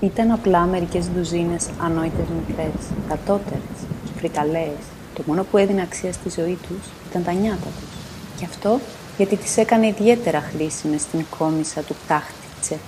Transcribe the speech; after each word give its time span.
Ήταν 0.00 0.30
απλά 0.30 0.60
μερικές 0.60 1.08
ντουζίνες 1.08 1.68
ανόητες 1.82 2.26
μικρές, 2.38 2.82
κατώτερες 3.08 3.78
και 4.04 4.10
φρικαλαίες. 4.16 4.84
Το 5.14 5.22
μόνο 5.26 5.44
που 5.44 5.56
έδινε 5.56 5.82
αξία 5.82 6.12
στη 6.12 6.30
ζωή 6.30 6.58
τους 6.68 6.86
ήταν 7.10 7.24
τα 7.24 7.32
νιάτα 7.32 7.70
τους. 7.78 7.90
Και 8.38 8.44
αυτό 8.44 8.80
γιατί 9.16 9.36
τις 9.36 9.56
έκανε 9.56 9.86
ιδιαίτερα 9.86 10.40
χρήσιμες 10.40 11.00
στην 11.00 11.24
κόμισα 11.38 11.80
του 11.80 11.96
Τάχτιτσε. 12.08 12.78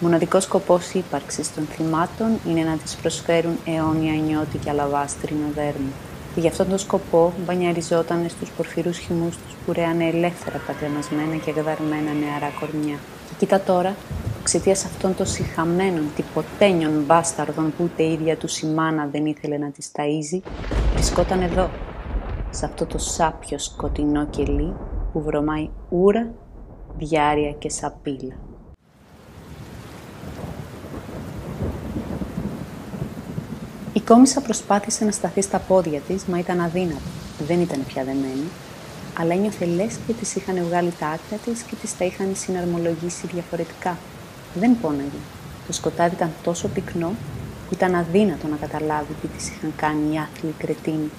Μοναδικός 0.00 0.42
σκοπός 0.42 0.92
ύπαρξης 0.92 1.54
των 1.54 1.66
θυμάτων 1.66 2.28
είναι 2.48 2.62
να 2.62 2.76
τις 2.76 2.94
προσφέρουν 2.94 3.58
αιώνια 3.66 4.12
νιώτη 4.12 4.58
και 4.58 4.70
αλαβάστρινο 4.70 5.46
δέρμα. 5.54 5.92
Και 6.34 6.40
γι' 6.40 6.48
αυτόν 6.48 6.68
τον 6.68 6.78
σκοπό 6.78 7.32
μπανιαριζόταν 7.44 8.26
στους 8.28 8.50
πορφυρούς 8.50 8.98
χυμούς 8.98 9.36
τους 9.36 9.54
που 9.66 9.72
ρέανε 9.72 10.04
ελεύθερα 10.04 10.60
τα 10.66 10.72
κρεμασμένα 10.72 11.36
και 11.44 11.50
γδαρμένα 11.50 12.12
νεαρά 12.20 12.50
κορμιά. 12.60 12.98
Και 13.28 13.34
κοίτα 13.38 13.60
τώρα, 13.60 13.94
εξαιτίας 14.44 14.84
αυτών 14.84 15.14
των 15.14 15.26
συχαμένων 15.26 16.04
τυποτένιων 16.16 17.02
μπάσταρδων 17.06 17.72
που 17.76 17.84
ούτε 17.84 18.02
η 18.02 18.12
ίδια 18.12 18.36
του 18.36 18.48
η 18.62 18.66
μάνα 18.66 19.08
δεν 19.12 19.26
ήθελε 19.26 19.58
να 19.58 19.70
τις 19.70 19.90
ταΐζει, 19.96 20.40
βρισκόταν 20.94 21.42
εδώ, 21.42 21.70
σε 22.50 22.64
αυτό 22.64 22.86
το 22.86 22.98
σάπιο 22.98 23.58
σκοτεινό 23.58 24.26
κελί 24.26 24.74
που 25.12 25.22
βρωμάει 25.22 25.70
ούρα, 25.88 26.30
διάρεια 26.96 27.50
και 27.52 27.70
σαπίλα. 27.70 28.34
Η 33.92 34.00
κόμισα 34.00 34.40
προσπάθησε 34.40 35.04
να 35.04 35.10
σταθεί 35.10 35.42
στα 35.42 35.58
πόδια 35.58 36.00
της, 36.00 36.24
μα 36.24 36.38
ήταν 36.38 36.60
αδύνατο. 36.60 37.10
Δεν 37.46 37.60
ήταν 37.60 37.84
πια 37.86 38.04
δεμένη, 38.04 38.48
αλλά 39.18 39.34
ένιωθε 39.34 39.64
λες 39.64 39.98
και 40.06 40.12
της 40.12 40.36
είχαν 40.36 40.64
βγάλει 40.64 40.92
τα 40.98 41.06
άκρα 41.06 41.36
της 41.44 41.62
και 41.62 41.74
της 41.74 41.96
τα 41.96 42.04
είχαν 42.04 42.30
συναρμολογήσει 42.34 43.26
διαφορετικά. 43.26 43.96
Δεν 44.54 44.80
πόναγε. 44.80 45.20
Το 45.66 45.72
σκοτάδι 45.72 46.14
ήταν 46.14 46.30
τόσο 46.42 46.68
πυκνό 46.68 47.08
που 47.68 47.74
ήταν 47.74 47.94
αδύνατο 47.94 48.46
να 48.46 48.56
καταλάβει 48.56 49.12
τι 49.20 49.26
της 49.26 49.48
είχαν 49.48 49.72
κάνει 49.76 50.14
οι 50.14 50.18
άθλοι 50.18 50.54
κρετίνοι. 50.58 51.10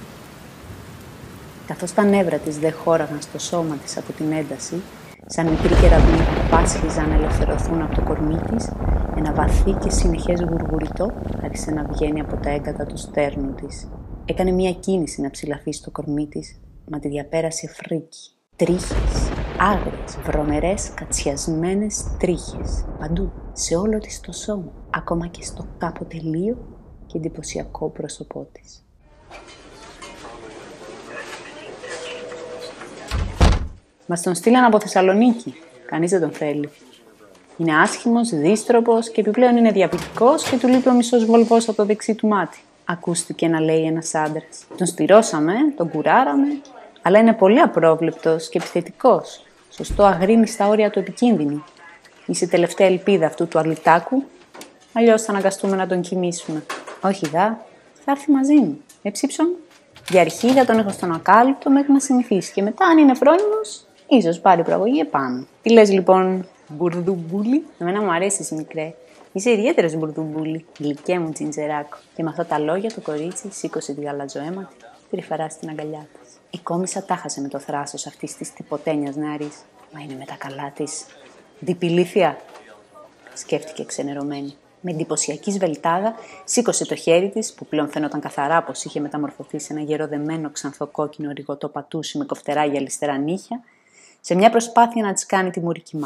Καθώς 1.67 1.93
τα 1.93 2.03
νεύρα 2.03 2.37
της 2.37 2.59
δεν 2.59 2.73
χώραγαν 2.73 3.21
στο 3.21 3.39
σώμα 3.39 3.75
της 3.75 3.97
από 3.97 4.11
την 4.11 4.31
ένταση, 4.31 4.81
σαν 5.25 5.47
μικρή 5.47 5.75
κεραυνή 5.81 6.17
που 6.17 6.49
πάσχιζαν 6.49 7.09
να 7.09 7.15
ελευθερωθούν 7.15 7.81
από 7.81 7.95
το 7.95 8.01
κορμί 8.01 8.37
της, 8.37 8.69
ένα 9.17 9.33
βαθύ 9.33 9.71
και 9.71 9.89
συνεχές 9.89 10.41
γουργουριτό 10.41 11.11
άρχισε 11.43 11.71
να 11.71 11.83
βγαίνει 11.83 12.19
από 12.19 12.35
τα 12.35 12.49
έγκατα 12.49 12.85
του 12.85 12.97
στέρνου 12.97 13.53
της. 13.53 13.87
Έκανε 14.25 14.51
μια 14.51 14.71
κίνηση 14.71 15.21
να 15.21 15.29
ψηλαφεί 15.29 15.71
στο 15.71 15.91
κορμί 15.91 16.27
της, 16.27 16.59
μα 16.91 16.99
τη 16.99 17.07
διαπέρασε 17.07 17.67
φρίκι. 17.67 18.29
Τρίχες, 18.55 19.29
άγριες, 19.59 20.17
βρωμερές, 20.23 20.93
κατσιασμένες 20.93 22.05
τρίχες. 22.19 22.85
Παντού, 22.99 23.31
σε 23.53 23.75
όλο 23.75 23.97
της 23.97 24.19
το 24.19 24.31
σώμα, 24.31 24.71
ακόμα 24.89 25.27
και 25.27 25.43
στο 25.43 25.65
κάποτε 25.77 26.19
λίο 26.21 26.57
και 27.05 27.17
εντυπωσιακό 27.17 27.89
πρόσωπό 27.89 28.47
της. 28.51 28.85
Μας 34.07 34.21
τον 34.21 34.35
στείλαν 34.35 34.63
από 34.63 34.79
Θεσσαλονίκη. 34.79 35.53
Κανείς 35.85 36.11
δεν 36.11 36.21
τον 36.21 36.31
θέλει. 36.31 36.69
Είναι 37.57 37.79
άσχημος, 37.79 38.29
δίστροπος 38.29 39.09
και 39.09 39.21
επιπλέον 39.21 39.57
είναι 39.57 39.71
διαπητικός 39.71 40.49
και 40.49 40.57
του 40.57 40.67
λείπει 40.67 40.89
ο 40.89 40.93
μισός 40.93 41.25
βολβός 41.25 41.67
από 41.67 41.77
το 41.77 41.85
δεξί 41.85 42.15
του 42.15 42.27
μάτι. 42.27 42.59
Ακούστηκε 42.85 43.47
να 43.47 43.59
λέει 43.59 43.85
ένας 43.85 44.15
άντρας. 44.15 44.65
Τον 44.77 44.87
στηρώσαμε, 44.87 45.53
τον 45.75 45.89
κουράραμε, 45.89 46.47
αλλά 47.01 47.19
είναι 47.19 47.33
πολύ 47.33 47.59
απρόβλεπτος 47.59 48.49
και 48.49 48.57
επιθετικός. 48.57 49.45
Σωστό 49.75 50.03
αγρίμι 50.03 50.47
στα 50.47 50.67
όρια 50.67 50.89
του 50.89 50.99
επικίνδυνου. 50.99 51.63
Είσαι 52.25 52.45
η 52.45 52.47
τελευταία 52.47 52.87
ελπίδα 52.87 53.25
αυτού 53.25 53.47
του 53.47 53.59
αλυτάκου, 53.59 54.23
αλλιώς 54.93 55.21
θα 55.21 55.31
αναγκαστούμε 55.31 55.75
να 55.75 55.87
τον 55.87 56.01
κοιμήσουμε. 56.01 56.65
Όχι 57.01 57.27
δα, 57.27 57.65
θα 58.05 58.11
έρθει 58.11 58.31
μαζί 58.31 58.53
μου. 58.55 58.77
Εψήψω 59.01 59.43
μου. 59.43 59.55
Για 60.09 60.21
αρχή 60.21 60.51
θα 60.51 60.65
τον 60.65 60.79
έχω 60.79 60.89
στον 60.89 61.11
ακάλυπτο 61.11 61.69
μέχρι 61.69 61.91
να 61.91 61.99
συνηθίσει 61.99 62.53
και 62.53 62.61
μετά 62.61 62.85
αν 62.85 62.97
είναι 62.97 63.13
φρόνιμος, 63.13 63.85
ίσως 64.07 64.39
πάρει 64.39 64.63
προαγωγή 64.63 64.99
επάνω. 64.99 65.45
Τι 65.61 65.71
λες 65.71 65.91
λοιπόν, 65.91 66.47
μπουρδουμπούλη; 66.67 67.65
Εμένα 67.77 68.01
μου 68.01 68.11
αρέσει 68.11 68.55
μικρέ. 68.55 68.93
Είσαι 69.31 69.51
ιδιαίτερος 69.51 69.95
μπουρδουμπούλη, 69.95 70.65
γλυκέ 70.79 71.19
μου 71.19 71.31
τζιντζεράκο. 71.31 71.97
Και 72.15 72.23
με 72.23 72.29
αυτά 72.29 72.45
τα 72.45 72.59
λόγια 72.59 72.89
το 72.93 73.01
κορίτσι 73.01 73.49
σήκωσε 73.51 73.93
τη 73.93 74.01
γαλατζοαίμα 74.01 74.69
τη, 75.09 75.15
τριφαρά 75.15 75.49
στην 75.49 75.69
αγκαλιά 75.69 76.07
της. 76.21 76.29
Η 76.49 76.59
κόμισα 76.59 77.03
τάχασε 77.03 77.41
με 77.41 77.47
το 77.47 77.59
θράσος 77.59 78.07
αυτής 78.07 78.35
της 78.35 78.53
τυποτένιας 78.53 79.15
νεαρής. 79.15 79.55
Μα 79.93 80.01
είναι 80.01 80.15
με 80.15 80.25
τα 80.25 80.35
καλά 80.35 80.71
της. 80.75 81.05
Διπηλήθεια, 81.59 82.37
σκέφτηκε 83.33 83.83
ξενερωμένη. 83.83 84.55
Με 84.81 84.91
εντυπωσιακή 84.91 85.51
σβελτάδα 85.51 86.15
σήκωσε 86.43 86.85
το 86.85 86.95
χέρι 86.95 87.29
της, 87.29 87.53
που 87.53 87.65
πλέον 87.65 87.89
φαίνονταν 87.89 88.19
καθαρά 88.19 88.63
πως 88.63 88.83
είχε 88.83 88.99
μεταμορφωθεί 88.99 89.59
σε 89.59 89.73
ένα 89.73 89.81
γεροδεμένο 89.81 90.49
ξανθοκόκκινο 90.49 91.31
ρηγωτό 91.31 91.69
πατούσι 91.69 92.17
με 92.17 92.25
κοφτερά 92.25 92.65
γυαλιστερά 92.65 93.17
νύχια, 93.17 93.63
σε 94.21 94.35
μια 94.35 94.49
προσπάθεια 94.49 95.03
να 95.03 95.13
της 95.13 95.25
κάνει 95.25 95.49
τη 95.49 95.59
μουρική 95.59 95.99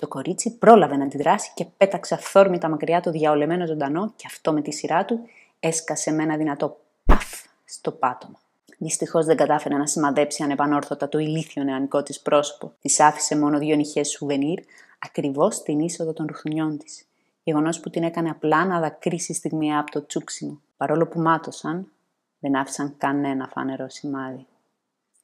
Το 0.00 0.08
κορίτσι 0.08 0.50
πρόλαβε 0.50 0.96
να 0.96 1.04
αντιδράσει 1.04 1.50
και 1.54 1.66
πέταξε 1.76 2.14
αυθόρμητα 2.14 2.68
μακριά 2.68 3.00
το 3.00 3.10
διαολεμένο 3.10 3.66
ζωντανό 3.66 4.12
και 4.16 4.24
αυτό 4.26 4.52
με 4.52 4.60
τη 4.60 4.72
σειρά 4.72 5.04
του 5.04 5.20
έσκασε 5.60 6.12
με 6.12 6.22
ένα 6.22 6.36
δυνατό 6.36 6.76
παφ 7.06 7.35
στο 7.66 7.92
πάτωμα. 7.92 8.40
Δυστυχώς 8.78 9.26
δεν 9.26 9.36
κατάφερε 9.36 9.76
να 9.76 9.86
σημαδέψει 9.86 10.42
ανεπανόρθωτα 10.42 11.08
το 11.08 11.18
ηλίθιο 11.18 11.64
νεανικό 11.64 12.02
της 12.02 12.20
πρόσωπο. 12.20 12.72
Της 12.80 13.00
άφησε 13.00 13.38
μόνο 13.38 13.58
δύο 13.58 13.76
νυχές 13.76 14.08
σουβενίρ 14.08 14.62
ακριβώς 14.98 15.54
στην 15.54 15.80
είσοδο 15.80 16.12
των 16.12 16.26
ρουθουνιών 16.26 16.78
της. 16.78 17.06
Γεγονός 17.42 17.80
που 17.80 17.90
την 17.90 18.02
έκανε 18.02 18.30
απλά 18.30 18.64
να 18.64 18.80
δακρύσει 18.80 19.34
στιγμιά 19.34 19.78
από 19.78 19.90
το 19.90 20.06
τσούξιμο. 20.06 20.60
Παρόλο 20.76 21.06
που 21.06 21.20
μάτωσαν, 21.20 21.90
δεν 22.38 22.56
άφησαν 22.56 22.94
κανένα 22.98 23.48
φανερό 23.48 23.88
σημάδι. 23.88 24.46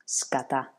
Σκατά. 0.05 0.75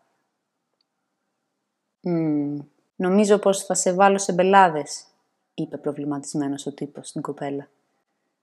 Mm, 2.03 2.57
νομίζω 2.95 3.38
πως 3.38 3.66
θα 3.66 3.74
σε 3.74 3.94
βάλω 3.94 4.18
σε 4.18 4.34
μπελάδες, 4.34 5.06
είπε 5.53 5.78
προβληματισμένος 5.78 6.66
ο 6.66 6.72
τύπος 6.72 7.07
στην 7.07 7.22
κοπέλα. 7.22 7.68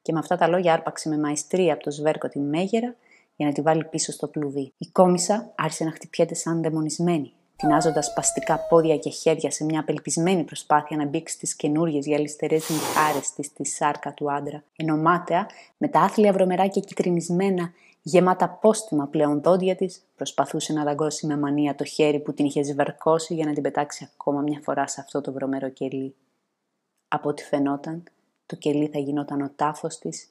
Και 0.03 0.13
με 0.13 0.19
αυτά 0.19 0.37
τα 0.37 0.49
λόγια 0.49 0.73
άρπαξε 0.73 1.09
με 1.09 1.19
μαϊστρία 1.19 1.73
από 1.75 1.83
το 1.83 1.91
σβέρκο 1.91 2.29
τη 2.29 2.39
μέγερα 2.39 2.97
για 3.41 3.49
να 3.49 3.55
τη 3.55 3.61
βάλει 3.61 3.85
πίσω 3.85 4.13
στο 4.13 4.29
κλουβί. 4.29 4.73
Η 4.79 4.87
κόμισα 4.93 5.53
άρχισε 5.55 5.85
να 5.85 5.91
χτυπιέται 5.91 6.35
σαν 6.35 6.63
δαιμονισμένη, 6.63 7.33
τεινάζοντας 7.57 8.13
παστικά 8.13 8.59
πόδια 8.69 8.97
και 8.97 9.11
χέρια 9.11 9.51
σε 9.51 9.65
μια 9.65 9.81
απελπισμένη 9.81 10.45
προσπάθεια 10.45 10.97
να 10.97 11.07
μπήξει 11.07 11.39
τις 11.39 11.55
καινούριες 11.55 12.07
γυαλιστερές 12.07 12.69
μυχάρε 12.69 13.19
της 13.37 13.47
στη 13.47 13.67
σάρκα 13.67 14.15
του 14.15 14.33
άντρα. 14.33 14.63
Ενώ 14.77 14.97
μάταια, 14.97 15.47
με 15.77 15.89
τα 15.89 16.01
άθλια 16.01 16.33
βρωμερά 16.33 16.67
και 16.67 16.81
κυτρινισμένα, 16.81 17.73
γεμάτα 18.03 18.49
πόστιμα 18.49 19.07
πλέον 19.07 19.43
δόντια 19.43 19.77
της, 19.77 20.03
προσπαθούσε 20.17 20.73
να 20.73 20.85
δαγκώσει 20.85 21.27
με 21.27 21.39
μανία 21.39 21.75
το 21.75 21.85
χέρι 21.85 22.21
που 22.21 22.35
την 22.35 22.45
είχε 22.45 22.63
σβαρκώσει 22.63 23.35
για 23.35 23.47
να 23.47 23.53
την 23.53 23.63
πετάξει 23.63 24.09
ακόμα 24.13 24.41
μια 24.41 24.61
φορά 24.63 24.87
σε 24.87 25.01
αυτό 25.01 25.21
το 25.21 25.33
βρωμερό 25.33 25.69
κελί. 25.69 26.15
Από 27.09 27.29
ό,τι 27.29 27.43
φαινόταν, 27.43 28.03
το 28.47 28.57
κελί 28.57 28.87
θα 28.93 28.99
γινόταν 28.99 29.41
ο 29.41 29.51
τάφος 29.57 29.99
της 29.99 30.29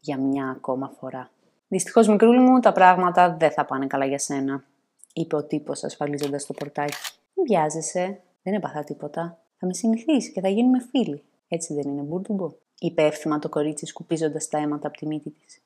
για 0.00 0.18
μια 0.18 0.48
ακόμα 0.48 0.92
φορά. 0.98 1.30
Δυστυχώς, 1.68 2.08
μικρούλη 2.08 2.38
μου, 2.38 2.60
τα 2.60 2.72
πράγματα 2.72 3.36
δεν 3.38 3.50
θα 3.50 3.64
πάνε 3.64 3.86
καλά 3.86 4.04
για 4.04 4.18
σένα, 4.18 4.64
είπε 5.12 5.36
ο 5.36 5.44
τύπος 5.44 5.84
ασφαλίζοντας 5.84 6.46
το 6.46 6.52
πορτάκι. 6.52 6.96
Μην 7.34 7.46
βιάζεσαι, 7.46 8.20
δεν 8.42 8.54
έπαθα 8.54 8.84
τίποτα. 8.84 9.38
Θα 9.58 9.66
με 9.66 9.74
συνηθίσει 9.74 10.32
και 10.32 10.40
θα 10.40 10.48
γίνουμε 10.48 10.78
φίλοι. 10.90 11.22
Έτσι 11.48 11.74
δεν 11.74 11.90
είναι, 11.90 12.02
Μπούρτουμπο, 12.02 12.50
είπε 12.78 13.02
εύθυμα 13.02 13.38
το 13.38 13.48
κορίτσι 13.48 13.86
σκουπίζοντας 13.86 14.48
τα 14.48 14.58
αίματα 14.58 14.86
από 14.86 14.96
τη 14.96 15.06
μύτη 15.06 15.30
της. 15.30 15.62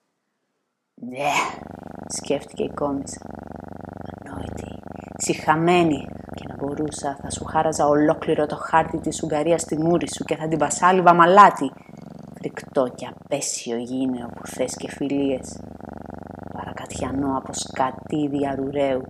Ναι, 0.95 1.31
σκέφτηκε 2.09 2.62
η 2.62 2.71
κόμισα. 2.75 3.21
Ανόητη, 4.25 4.83
συχαμένη. 5.19 6.06
Και 6.35 6.44
να 6.49 6.56
μπορούσα, 6.56 7.19
θα 7.23 7.31
σου 7.31 7.44
χάραζα 7.44 7.87
ολόκληρο 7.87 8.47
το 8.47 8.56
χάρτη 8.56 8.99
της 8.99 9.23
Ουγγαρίας 9.23 9.61
στη 9.61 9.79
μούρη 9.79 10.09
σου 10.15 10.25
και 10.25 10.37
θα 10.37 10.49
την 10.49 10.59
πασάλιβα 10.59 11.15
μαλάτι. 11.15 11.73
Φρικτό 12.35 12.93
και 12.94 13.06
απέσιο 13.06 13.77
γίνε 13.77 14.25
όπου 14.25 14.47
θες 14.47 14.77
και 14.77 14.89
φιλίες. 14.91 15.61
Παρακατιανό 16.88 17.37
από 17.37 17.52
σκατίδι 17.52 18.46
αρουραίου. 18.46 19.02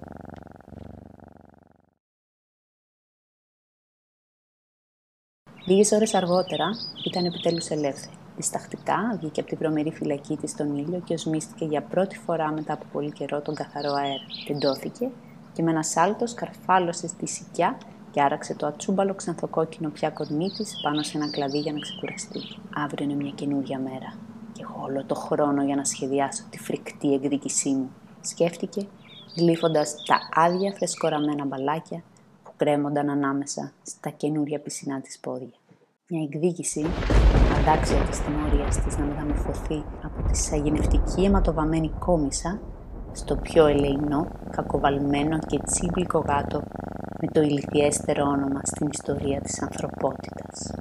Λίγες 5.67 5.93
ώρες 5.93 6.15
αργότερα 6.15 6.67
ήταν 7.07 7.25
επιτέλους 7.25 7.69
ελεύθερη. 7.69 8.15
Διστακτικά 8.37 9.17
βγήκε 9.19 9.41
από 9.41 9.49
την 9.49 9.59
προμερή 9.59 9.91
φυλακή 9.93 10.37
της 10.37 10.51
στον 10.51 10.77
ήλιο 10.77 11.01
και 11.01 11.15
οσμίστηκε 11.15 11.65
για 11.65 11.83
πρώτη 11.83 12.19
φορά 12.19 12.53
μετά 12.53 12.73
από 12.73 12.85
πολύ 12.93 13.13
καιρό 13.13 13.41
τον 13.41 13.55
καθαρό 13.55 13.93
αέρα. 13.93 14.25
Τεντώθηκε 14.47 15.11
και 15.53 15.63
με 15.63 15.71
ένα 15.71 15.83
σάλτο 15.83 16.27
σκαρφάλωσε 16.27 17.09
στη 17.09 17.27
σικιά 17.27 17.79
και 18.11 18.23
άραξε 18.23 18.55
το 18.55 18.67
ατσούμπαλο 18.67 19.15
ξανθοκόκκινο 19.15 19.91
πια 19.91 20.11
κορμί 20.11 20.49
της 20.51 20.81
πάνω 20.83 21.03
σε 21.03 21.19
ένα 21.19 21.31
κλαδί 21.31 21.59
για 21.59 21.73
να 21.73 21.79
ξεκουραστεί. 21.79 22.41
Αύριο 22.75 23.05
είναι 23.05 23.15
μια 23.15 23.33
καινούργια 23.35 23.79
μέρα. 23.79 24.28
Και 24.59 24.65
έχω 24.65 24.83
όλο 24.83 25.05
το 25.05 25.15
χρόνο 25.15 25.63
για 25.63 25.77
να 25.77 25.85
σχεδιάσω 25.85 26.45
τη 26.51 26.59
φρικτή 26.59 27.13
εκδίκησή 27.15 27.69
μου. 27.69 27.91
Σκέφτηκε, 28.21 28.87
γλύφοντας 29.37 29.95
τα 30.07 30.43
άδεια 30.43 30.73
φρεσκοραμένα 30.73 31.45
μπαλάκια 31.45 32.03
που 32.43 32.51
κρέμονταν 32.57 33.11
ανάμεσα 33.11 33.73
στα 33.83 34.11
καινούρια 34.11 34.61
πισινά 34.61 35.01
της 35.01 35.19
πόδια. 35.19 35.59
Μια 36.09 36.23
εκδίκηση 36.23 36.87
αντάξια 37.59 38.01
της 38.11 38.21
τιμωρίας 38.21 38.77
της 38.77 38.99
να 38.99 39.05
μεταμορφωθεί 39.05 39.85
από 40.03 40.29
τη 40.29 40.37
σαγηνευτική 40.37 41.25
αιματοβαμένη 41.25 41.93
κόμισα 41.99 42.61
στο 43.13 43.37
πιο 43.37 43.67
ελεηνό, 43.67 44.27
κακοβαλμένο 44.51 45.39
και 45.39 45.59
τσίμπλικο 45.59 46.19
γάτο 46.19 46.63
με 47.21 47.29
το 47.33 47.41
ηλικιέστερο 47.41 48.25
όνομα 48.25 48.61
στην 48.63 48.89
ιστορία 48.93 49.41
της 49.41 49.63
ανθρωπότητας. 49.63 50.73